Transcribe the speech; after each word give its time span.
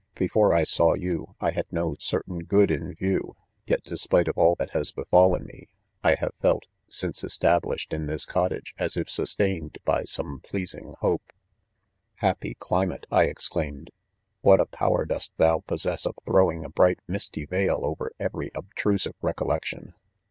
Before 0.15 0.49
Isawyou, 0.55 1.35
I 1.39 1.51
had 1.51 1.71
no 1.71 1.95
cer 1.99 2.23
tain 2.27 2.39
good 2.39 2.71
in. 2.71 2.95
view, 2.95 3.35
yet 3.67 3.83
despite 3.83 4.27
of 4.27 4.35
all 4.35 4.55
that 4.55 4.71
kit; 4.73 4.91
■befallen 4.97 5.45
me 5.45 5.67
5 6.01 6.11
I 6.11 6.15
have 6.15 6.31
felt, 6.41 6.63
since 6.89 7.23
established 7.23 7.93
in 7.93 8.07
this 8.07 8.25
cottage, 8.25 8.73
as 8.79 8.97
if 8.97 9.11
sustained 9.11 9.77
by 9.85 10.03
some 10.05 10.39
pleaame 10.39 10.95
hope*.. 11.01 11.31
Happy 12.15 12.55
climate, 12.55 13.05
I 13.11 13.25
exclaimed, 13.25 13.91
what 14.41 14.59
a 14.59 14.65
power 14.65 15.05
dost 15.05 15.33
thou 15.37 15.59
possess 15.59 16.07
of 16.07 16.15
thro 16.25 16.47
win 16.47 16.61
k? 16.61 16.65
a 16.65 16.69
bright 16.69 16.97
"mi, 17.07 17.19
jU" 17.19 17.19
THE 17.19 17.45
CONFESSIONS. 17.45 17.67
45 17.67 17.67
veil 17.79 17.85
over 17.87 18.11
every 18.19 18.49
obtrusive 18.55 19.15
recollection! 19.21 19.93